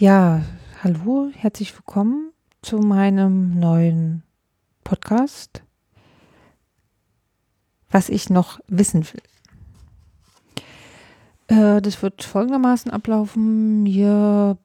[0.00, 0.42] Ja,
[0.84, 2.30] hallo, herzlich willkommen
[2.62, 4.22] zu meinem neuen
[4.84, 5.64] Podcast,
[7.90, 9.22] was ich noch wissen will.
[11.48, 13.82] Äh, das wird folgendermaßen ablaufen.
[13.82, 14.56] Mir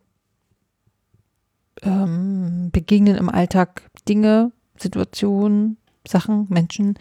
[1.81, 5.77] ähm, begegnen im Alltag Dinge, Situationen,
[6.07, 6.93] Sachen, Menschen,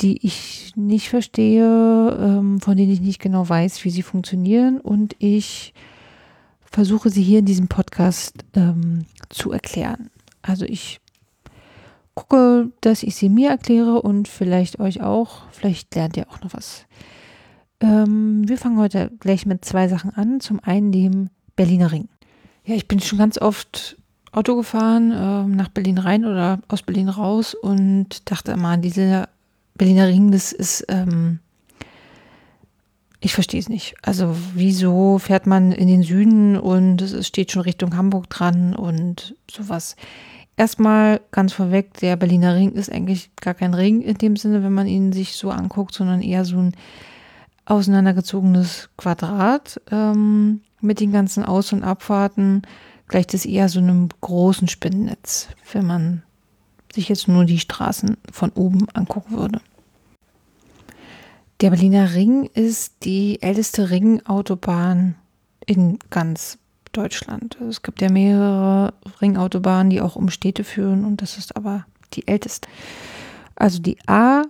[0.00, 5.14] die ich nicht verstehe, ähm, von denen ich nicht genau weiß, wie sie funktionieren und
[5.20, 5.74] ich
[6.70, 10.10] versuche sie hier in diesem Podcast ähm, zu erklären.
[10.42, 11.00] Also ich
[12.14, 15.42] gucke, dass ich sie mir erkläre und vielleicht euch auch.
[15.52, 16.86] Vielleicht lernt ihr auch noch was.
[17.80, 20.40] Ähm, wir fangen heute gleich mit zwei Sachen an.
[20.40, 22.08] Zum einen dem Berliner Ring.
[22.64, 23.96] Ja, ich bin schon ganz oft
[24.32, 29.28] Auto gefahren, äh, nach Berlin rein oder aus Berlin raus und dachte immer, dieser
[29.74, 31.40] Berliner Ring, das ist ähm,
[33.20, 33.94] ich verstehe es nicht.
[34.02, 39.34] Also wieso fährt man in den Süden und es steht schon Richtung Hamburg dran und
[39.50, 39.96] sowas.
[40.56, 44.72] Erstmal ganz vorweg, der Berliner Ring ist eigentlich gar kein Ring in dem Sinne, wenn
[44.72, 46.72] man ihn sich so anguckt, sondern eher so ein
[47.66, 52.62] auseinandergezogenes Quadrat ähm, mit den ganzen Aus- und Abfahrten.
[53.08, 56.22] Gleicht es eher so einem großen Spinnennetz, wenn man
[56.92, 59.60] sich jetzt nur die Straßen von oben angucken würde.
[61.62, 65.14] Der Berliner Ring ist die älteste Ringautobahn
[65.64, 66.58] in ganz
[66.92, 67.58] Deutschland.
[67.62, 72.28] Es gibt ja mehrere Ringautobahnen, die auch um Städte führen und das ist aber die
[72.28, 72.68] älteste.
[73.54, 74.46] Also die A10,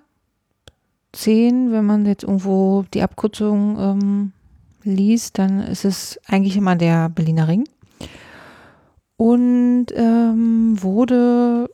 [1.71, 4.33] wenn man jetzt irgendwo die Abkürzung ähm,
[4.83, 7.69] liest, dann ist es eigentlich immer der Berliner Ring.
[9.17, 11.71] Und ähm, wurde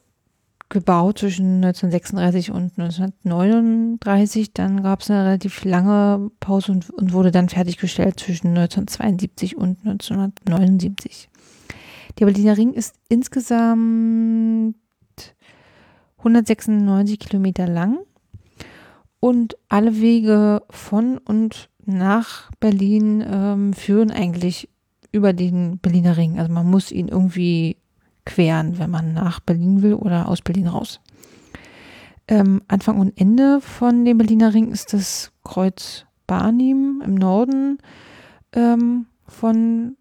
[0.72, 4.52] gebaut zwischen 1936 und 1939.
[4.54, 9.78] Dann gab es eine relativ lange Pause und, und, wurde dann fertiggestellt zwischen 1972 und
[9.80, 11.28] 1979.
[12.18, 14.74] Der Berliner Ring ist insgesamt
[16.18, 17.98] 196 Kilometer lang
[19.20, 24.68] und alle Wege von und nach Berlin ähm, führen eigentlich
[25.10, 26.38] über den Berliner Ring.
[26.38, 27.76] Also man muss ihn irgendwie
[28.24, 31.00] queren, wenn man nach Berlin will oder aus Berlin raus.
[32.28, 37.78] Ähm, Anfang und Ende von dem Berliner Ring ist das Kreuz Barnim im Norden
[38.52, 39.96] ähm, von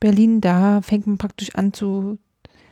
[0.00, 0.40] Berlin.
[0.40, 2.18] Da fängt man praktisch an zu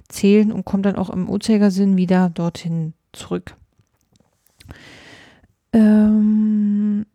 [0.08, 3.56] zählen und kommt dann auch im Uhrzeigersinn wieder dorthin zurück.
[5.72, 7.06] Ähm,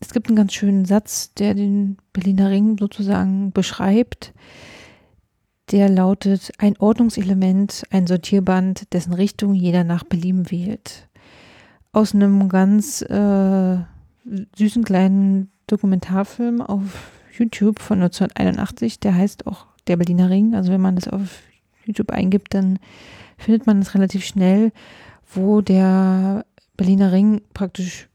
[0.00, 4.32] es gibt einen ganz schönen Satz, der den Berliner Ring sozusagen beschreibt.
[5.70, 11.08] Der lautet ein Ordnungselement, ein Sortierband, dessen Richtung jeder nach Belieben wählt.
[11.92, 13.76] Aus einem ganz äh,
[14.56, 20.54] süßen kleinen Dokumentarfilm auf YouTube von 1981, der heißt auch Der Berliner Ring.
[20.54, 21.42] Also wenn man das auf
[21.84, 22.78] YouTube eingibt, dann
[23.38, 24.72] findet man es relativ schnell,
[25.34, 26.44] wo der
[26.76, 28.08] Berliner Ring praktisch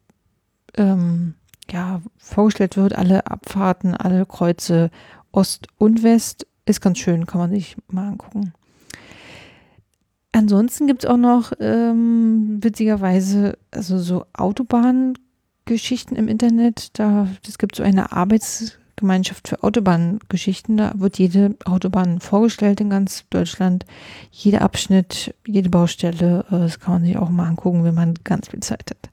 [0.75, 1.35] ähm,
[1.69, 4.89] ja, vorgestellt wird, alle Abfahrten, alle Kreuze
[5.31, 8.53] Ost und West ist ganz schön, kann man sich mal angucken.
[10.31, 16.99] Ansonsten gibt es auch noch ähm, witzigerweise also so Autobahngeschichten im Internet.
[16.99, 20.77] Da es gibt so eine Arbeitsgemeinschaft für Autobahngeschichten.
[20.77, 23.85] Da wird jede Autobahn vorgestellt in ganz Deutschland.
[24.29, 26.45] Jeder Abschnitt, jede Baustelle.
[26.51, 29.09] Äh, das kann man sich auch mal angucken, wenn man ganz viel Zeit hat.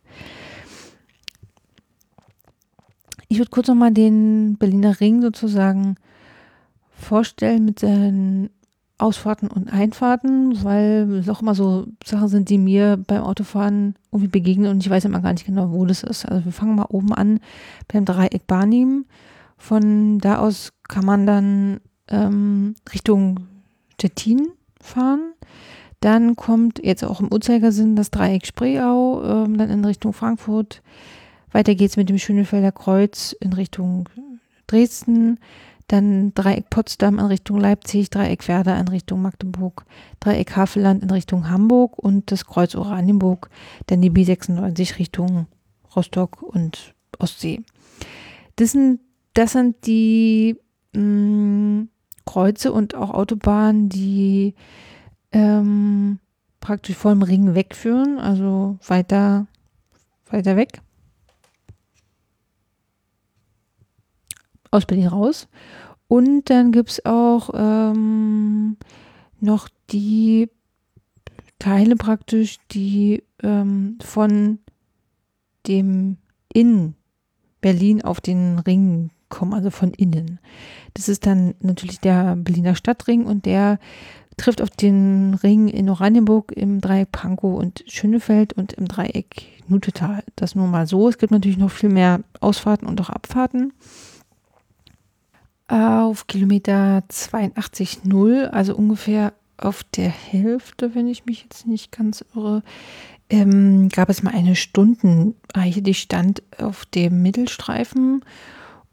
[3.28, 5.96] Ich würde kurz nochmal den Berliner Ring sozusagen
[7.04, 8.50] vorstellen mit seinen
[8.98, 14.28] Ausfahrten und Einfahrten, weil es auch immer so Sachen sind, die mir beim Autofahren irgendwie
[14.28, 16.24] begegnen und ich weiß immer gar nicht genau, wo das ist.
[16.26, 17.40] Also wir fangen mal oben an
[17.92, 19.04] beim Dreieck Barnim.
[19.58, 23.40] Von da aus kann man dann ähm, Richtung
[23.94, 24.48] Stettin
[24.80, 25.32] fahren.
[26.00, 30.82] Dann kommt jetzt auch im Uhrzeigersinn das Dreieck Spreeau, ähm, dann in Richtung Frankfurt.
[31.50, 34.08] Weiter geht es mit dem Schönefelder Kreuz in Richtung
[34.66, 35.38] Dresden.
[35.88, 39.84] Dann Dreieck Potsdam in Richtung Leipzig, Dreieck Werder in Richtung Magdeburg,
[40.20, 43.50] Dreieck Havelland in Richtung Hamburg und das Kreuz Oranienburg,
[43.86, 45.46] dann die B96 Richtung
[45.94, 47.62] Rostock und Ostsee.
[48.56, 49.00] Das sind,
[49.34, 50.56] das sind die
[50.94, 51.88] mh, mm,
[52.24, 54.54] Kreuze und auch Autobahnen, die
[55.32, 56.18] ähm,
[56.60, 59.46] praktisch vom Ring wegführen, also weiter,
[60.30, 60.80] weiter weg.
[64.74, 65.48] Aus Berlin raus.
[66.08, 68.76] Und dann gibt es auch ähm,
[69.40, 70.50] noch die
[71.58, 74.58] Teile praktisch, die ähm, von
[75.66, 76.18] dem
[76.52, 76.94] in
[77.60, 80.38] Berlin auf den Ring kommen, also von innen.
[80.92, 83.78] Das ist dann natürlich der Berliner Stadtring und der
[84.36, 90.22] trifft auf den Ring in Oranienburg im Dreieck Pankow und Schönefeld und im Dreieck Nutetal.
[90.36, 91.08] Das nur mal so.
[91.08, 93.72] Es gibt natürlich noch viel mehr Ausfahrten und auch Abfahrten.
[95.66, 102.62] Auf Kilometer 82,0, also ungefähr auf der Hälfte, wenn ich mich jetzt nicht ganz irre,
[103.30, 108.24] ähm, gab es mal eine Stundeneiche, die stand auf dem Mittelstreifen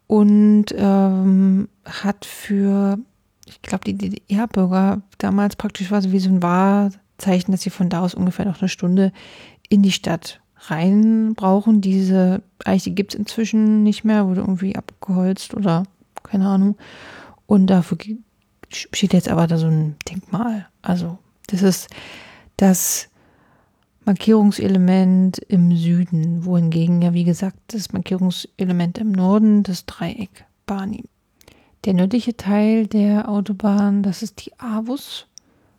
[0.08, 2.98] und ähm, hat für,
[3.46, 7.90] ich glaube, die DDR-Bürger damals praktisch war so wie so ein Wahrzeichen, dass sie von
[7.90, 9.12] da aus ungefähr noch eine Stunde
[9.68, 11.82] in die Stadt rein brauchen.
[11.82, 15.84] Diese Eiche gibt es inzwischen nicht mehr, wurde irgendwie abgeholzt oder
[16.24, 16.78] keine Ahnung.
[17.46, 17.98] Und dafür
[18.70, 20.68] steht jetzt aber da so ein Denkmal.
[20.82, 21.90] Also das ist
[22.58, 23.10] das
[24.06, 31.04] Markierungselement im Süden, wohingegen ja wie gesagt das Markierungselement im Norden das Dreieck Bani.
[31.86, 35.28] Der nördliche Teil der Autobahn, das ist die AWUS,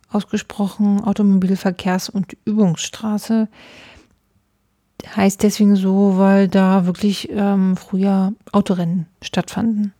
[0.09, 3.47] ausgesprochen Automobilverkehrs- und Übungsstraße.
[5.15, 9.93] Heißt deswegen so, weil da wirklich ähm, früher Autorennen stattfanden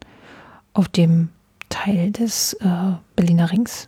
[0.74, 1.30] auf dem
[1.70, 3.88] Teil des äh, Berliner Rings.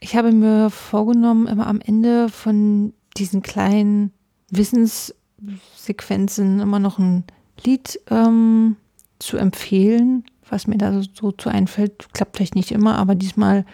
[0.00, 4.12] Ich habe mir vorgenommen, immer am Ende von diesen kleinen
[4.50, 7.24] Wissenssequenzen immer noch ein
[7.64, 8.76] Lied ähm,
[9.18, 12.12] zu empfehlen, was mir da so, so zu einfällt.
[12.12, 13.64] Klappt vielleicht nicht immer, aber diesmal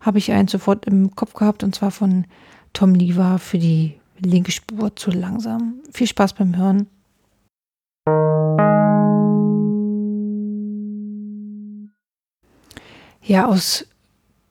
[0.00, 2.26] habe ich einen sofort im Kopf gehabt und zwar von
[2.72, 5.74] Tom Lever für die linke Spur zu langsam.
[5.92, 6.86] Viel Spaß beim Hören.
[13.30, 13.86] Ja, aus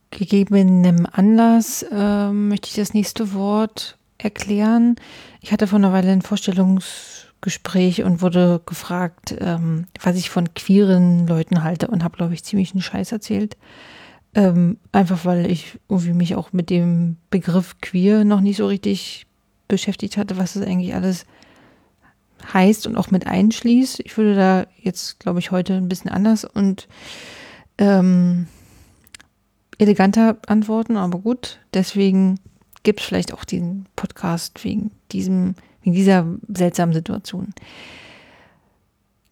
[0.09, 4.95] gegebenem Anlass äh, möchte ich das nächste Wort erklären.
[5.41, 11.27] Ich hatte vor einer Weile ein Vorstellungsgespräch und wurde gefragt, ähm, was ich von queeren
[11.27, 13.57] Leuten halte und habe, glaube ich, ziemlich einen Scheiß erzählt.
[14.33, 19.25] Ähm, einfach weil ich irgendwie mich auch mit dem Begriff queer noch nicht so richtig
[19.67, 21.25] beschäftigt hatte, was das eigentlich alles
[22.53, 23.99] heißt und auch mit einschließt.
[23.99, 26.87] Ich würde da jetzt, glaube ich, heute ein bisschen anders und
[27.77, 28.47] ähm,
[29.79, 31.59] eleganter antworten, aber gut.
[31.73, 32.39] Deswegen
[32.83, 37.53] gibt es vielleicht auch diesen Podcast wegen diesem, wegen dieser seltsamen Situation.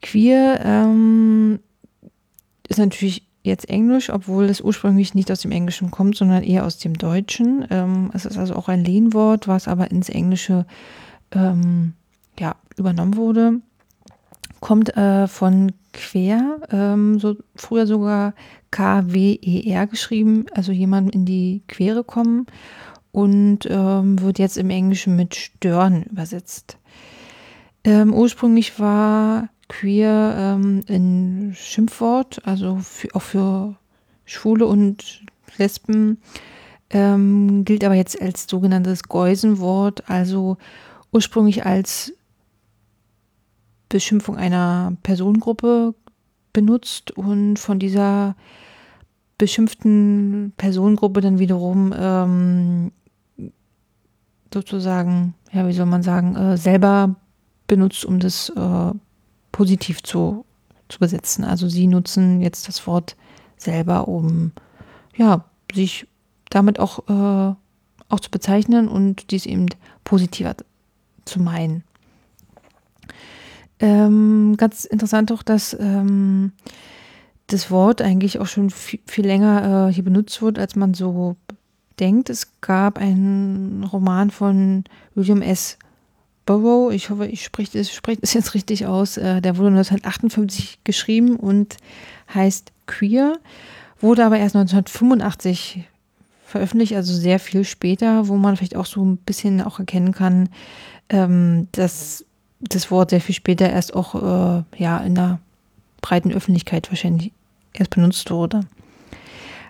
[0.02, 1.60] Queer ähm,
[2.68, 6.78] ist natürlich jetzt Englisch, obwohl es ursprünglich nicht aus dem Englischen kommt, sondern eher aus
[6.78, 7.66] dem Deutschen.
[7.70, 10.66] Ähm, es ist also auch ein Lehnwort, was aber ins Englische
[11.32, 11.94] ähm,
[12.40, 13.62] ja, übernommen wurde.
[14.60, 18.34] Kommt äh, von quer, ähm, so früher sogar
[18.72, 22.48] K-W-E-R geschrieben, also jemand in die Quere kommen
[23.12, 26.78] und ähm, wird jetzt im Englischen mit stören übersetzt.
[27.84, 33.76] Ähm, ursprünglich war queer ähm, ein Schimpfwort, also für, auch für
[34.26, 35.24] Schwule und
[35.58, 36.22] Lesben,
[36.90, 40.58] ähm, gilt aber jetzt als sogenanntes Geusenwort, also
[41.12, 42.14] ursprünglich als
[43.90, 45.94] Beschimpfung einer Personengruppe
[46.54, 48.36] benutzt und von dieser
[49.38, 52.92] beschimpften Personengruppe dann wiederum ähm,
[54.54, 57.16] sozusagen, ja, wie soll man sagen, äh, selber
[57.68, 58.92] benutzt, um das äh,
[59.52, 60.46] positiv zu,
[60.90, 61.44] zu besetzen.
[61.44, 63.16] Also sie nutzen jetzt das Wort
[63.58, 64.52] selber, um
[65.16, 66.08] ja, sich
[66.50, 67.56] damit auch, äh,
[68.10, 69.68] auch zu bezeichnen und dies eben
[70.04, 70.56] positiver
[71.26, 71.84] zu meinen.
[73.80, 76.52] Ähm, ganz interessant auch, dass ähm,
[77.48, 81.38] das Wort eigentlich auch schon viel, viel länger äh, hier benutzt wird, als man so
[82.00, 82.30] denkt.
[82.30, 84.84] Es gab einen Roman von
[85.16, 85.78] William S.
[86.46, 90.80] Burroughs, ich hoffe, ich spreche das, spreche das jetzt richtig aus, äh, der wurde 1958
[90.84, 91.76] geschrieben und
[92.34, 93.38] heißt Queer,
[94.00, 95.84] wurde aber erst 1985
[96.46, 100.48] veröffentlicht, also sehr viel später, wo man vielleicht auch so ein bisschen auch erkennen kann,
[101.10, 102.26] ähm, dass
[102.60, 105.40] das Wort sehr viel später erst auch äh, ja, in der
[106.02, 107.32] breiten Öffentlichkeit wahrscheinlich
[107.74, 108.62] erst benutzt wurde.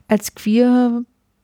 [0.08, 1.04] Als queer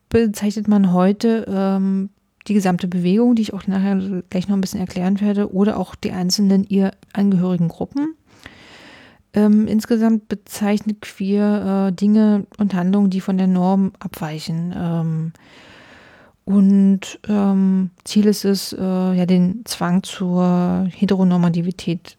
[0.10, 2.10] bezeichnet man heute ähm,
[2.48, 5.96] die gesamte Bewegung, die ich auch nachher gleich noch ein bisschen erklären werde, oder auch
[5.96, 8.16] die einzelnen ihr angehörigen Gruppen.
[9.34, 14.74] Ähm, insgesamt bezeichnet queer äh, Dinge und Handlungen, die von der Norm abweichen.
[14.78, 15.34] Ähm,
[16.46, 22.18] und ähm, Ziel ist es, äh, ja, den Zwang zur Heteronormativität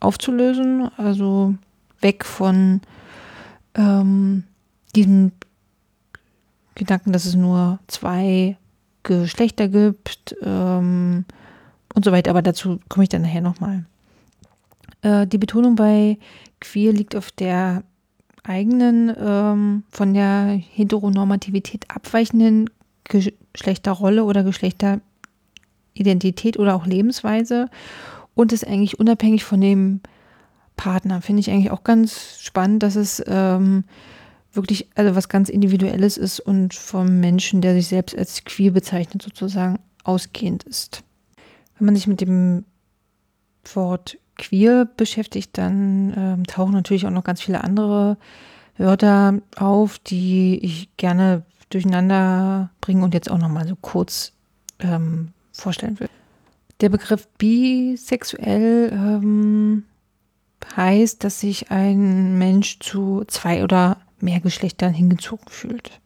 [0.00, 1.54] aufzulösen, also
[2.00, 2.80] weg von
[3.74, 4.44] ähm,
[4.94, 5.32] diesem
[6.74, 8.56] Gedanken, dass es nur zwei
[9.02, 11.24] Geschlechter gibt ähm,
[11.94, 12.30] und so weiter.
[12.30, 13.84] Aber dazu komme ich dann nachher nochmal.
[15.02, 16.18] Äh, die Betonung bei
[16.60, 17.82] queer liegt auf der
[18.42, 22.70] eigenen, ähm, von der Heteronormativität abweichenden
[23.04, 27.68] Geschlechterrolle oder Geschlechteridentität oder auch Lebensweise
[28.34, 30.00] und ist eigentlich unabhängig von dem
[30.76, 31.20] Partner.
[31.20, 33.84] Finde ich eigentlich auch ganz spannend, dass es ähm,
[34.52, 39.22] wirklich also was ganz Individuelles ist und vom Menschen, der sich selbst als queer bezeichnet,
[39.22, 41.02] sozusagen ausgehend ist.
[41.78, 42.64] Wenn man sich mit dem
[43.74, 48.16] Wort queer beschäftigt, dann ähm, tauchen natürlich auch noch ganz viele andere
[48.76, 54.32] Wörter auf, die ich gerne durcheinander bringen und jetzt auch noch mal so kurz
[54.80, 56.08] ähm, vorstellen will.
[56.80, 59.84] Der Begriff bisexuell ähm,
[60.76, 66.00] heißt, dass sich ein Mensch zu zwei oder mehr Geschlechtern hingezogen fühlt.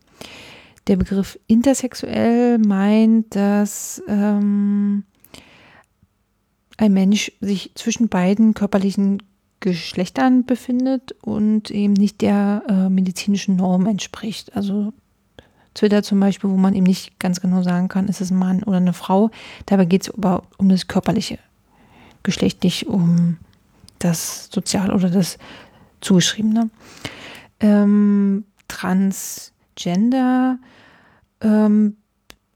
[0.86, 5.04] Der Begriff intersexuell meint, dass ähm,
[6.76, 9.22] ein Mensch sich zwischen beiden körperlichen
[9.60, 14.54] Geschlechtern befindet und eben nicht der äh, medizinischen Norm entspricht.
[14.56, 14.92] Also
[15.74, 18.62] Twitter zum Beispiel, wo man eben nicht ganz genau sagen kann, ist es ein Mann
[18.62, 19.30] oder eine Frau.
[19.66, 21.38] Dabei geht es aber um das körperliche
[22.22, 23.38] Geschlecht, nicht um
[23.98, 25.38] das Sozial- oder das
[26.00, 26.70] Zugeschriebene.
[27.60, 30.58] Ähm, Transgender
[31.40, 31.96] ähm,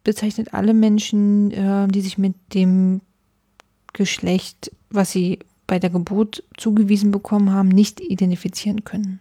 [0.05, 3.01] bezeichnet alle Menschen, äh, die sich mit dem
[3.99, 9.21] Geschlecht, was sie bei der Geburt zugewiesen bekommen haben, nicht identifizieren können.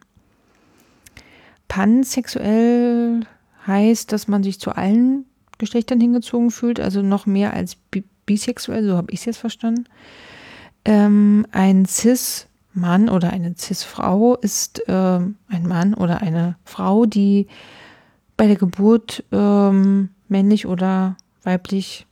[1.68, 3.22] Pansexuell
[3.66, 5.26] heißt, dass man sich zu allen
[5.58, 7.76] Geschlechtern hingezogen fühlt, also noch mehr als
[8.26, 9.86] bisexuell, so habe ich es jetzt verstanden.
[10.86, 17.48] Ähm, ein Cis-Mann oder eine Cis-Frau ist ähm, ein Mann oder eine Frau, die
[18.38, 22.06] bei der Geburt ähm, männlich oder weiblich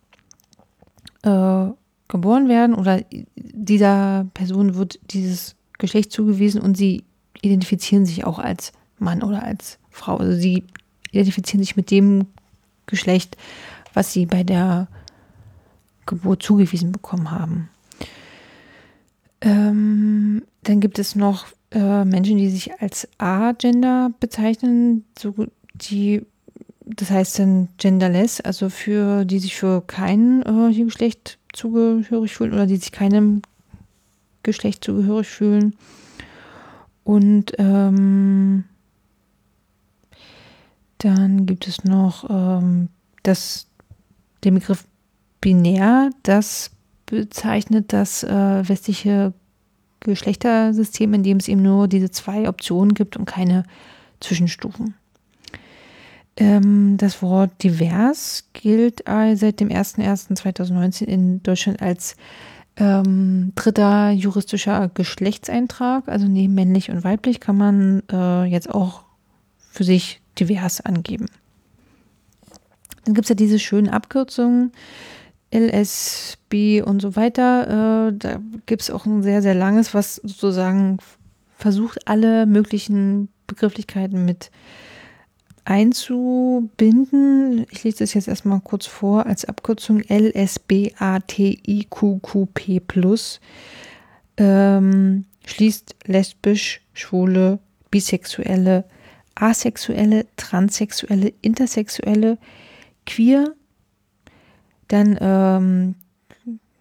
[1.22, 1.68] äh,
[2.08, 3.02] geboren werden oder
[3.36, 7.04] dieser Person wird dieses Geschlecht zugewiesen und sie
[7.42, 10.18] identifizieren sich auch als Mann oder als Frau.
[10.18, 10.64] Also sie
[11.12, 12.28] identifizieren sich mit dem
[12.86, 13.38] Geschlecht,
[13.94, 14.88] was sie bei der
[16.06, 17.70] Geburt zugewiesen bekommen haben.
[19.42, 25.34] Ähm, dann gibt es noch äh, Menschen, die sich als A-Gender bezeichnen, so,
[25.74, 26.22] die,
[26.86, 32.68] das heißt dann genderless, also für die sich für kein äh, Geschlecht zugehörig fühlen oder
[32.68, 33.42] die sich keinem
[34.44, 35.76] Geschlecht zugehörig fühlen.
[37.04, 38.66] Und ähm,
[40.98, 42.90] dann gibt es noch ähm,
[43.24, 43.68] das,
[44.44, 44.86] den Begriff
[45.42, 46.72] binär, das
[47.06, 49.34] bezeichnet das äh, westliche
[50.00, 53.64] Geschlechtersystem, in dem es eben nur diese zwei Optionen gibt und keine
[54.20, 54.96] Zwischenstufen.
[56.38, 62.16] Ähm, das Wort divers gilt äh, seit dem 01.01.2019 in Deutschland als
[62.78, 66.08] ähm, dritter juristischer Geschlechtseintrag.
[66.08, 69.04] Also neben männlich und weiblich kann man äh, jetzt auch
[69.72, 71.28] für sich divers angeben.
[73.06, 74.72] Dann gibt es ja diese schönen Abkürzungen,
[75.54, 78.10] LSB und so weiter.
[78.10, 80.98] Äh, da gibt es auch ein sehr, sehr langes, was sozusagen
[81.58, 84.52] versucht, alle möglichen Begrifflichkeiten mit
[85.66, 87.66] einzubinden.
[87.72, 90.04] Ich lese das jetzt erstmal kurz vor als Abkürzung.
[90.08, 90.94] LSBATIQQP
[94.38, 97.60] ähm, schließt lesbisch, schwule,
[97.92, 98.86] bisexuelle,
[99.36, 102.38] asexuelle, transsexuelle, intersexuelle,
[103.06, 103.54] queer,
[104.88, 105.96] dann ähm,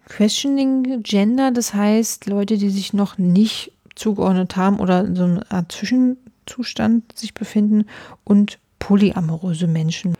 [0.07, 5.51] Questioning Gender, das heißt Leute, die sich noch nicht zugeordnet haben oder in so einer
[5.51, 7.85] Art Zwischenzustand sich befinden
[8.23, 10.13] und polyamoröse Menschen.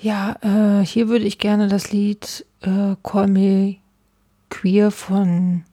[0.00, 3.76] Ja, äh, hier würde ich gerne das Lied äh, Call Me
[4.50, 5.64] Queer von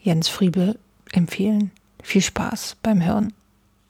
[0.00, 0.78] Jens Friebe
[1.12, 1.72] empfehlen.
[2.02, 3.34] Viel Spaß beim Hören.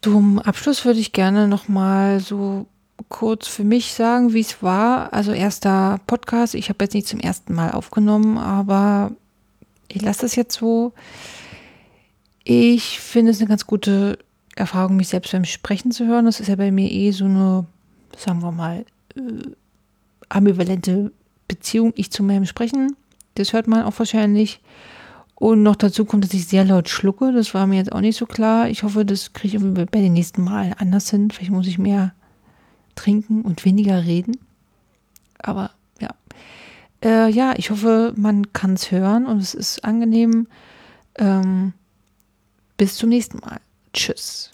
[0.02, 2.66] Zum Abschluss würde ich gerne nochmal so
[3.10, 5.12] kurz für mich sagen, wie es war.
[5.12, 6.56] Also erster Podcast.
[6.56, 9.12] Ich habe jetzt nicht zum ersten Mal aufgenommen, aber
[9.86, 10.94] ich lasse das jetzt so.
[12.42, 14.18] Ich finde es eine ganz gute
[14.56, 16.24] Erfahrung, mich selbst beim Sprechen zu hören.
[16.24, 17.66] Das ist ja bei mir eh so eine
[18.16, 18.84] sagen wir mal,
[19.16, 19.20] äh,
[20.28, 21.12] ambivalente
[21.48, 22.96] Beziehung, ich zu meinem Sprechen.
[23.34, 24.60] Das hört man auch wahrscheinlich.
[25.34, 27.32] Und noch dazu kommt, dass ich sehr laut schlucke.
[27.32, 28.68] Das war mir jetzt auch nicht so klar.
[28.68, 31.30] Ich hoffe, das kriege ich bei den nächsten Malen anders hin.
[31.30, 32.12] Vielleicht muss ich mehr
[32.94, 34.36] trinken und weniger reden.
[35.38, 36.10] Aber ja.
[37.02, 40.46] Äh, ja, ich hoffe, man kann es hören und es ist angenehm.
[41.16, 41.72] Ähm,
[42.76, 43.60] bis zum nächsten Mal.
[43.94, 44.52] Tschüss.